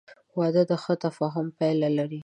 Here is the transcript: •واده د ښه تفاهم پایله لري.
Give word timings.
•واده 0.39 0.63
د 0.69 0.71
ښه 0.83 0.93
تفاهم 1.05 1.47
پایله 1.57 1.89
لري. 1.97 2.19